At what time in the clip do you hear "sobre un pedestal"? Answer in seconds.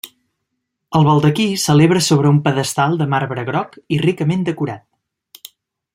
2.07-2.97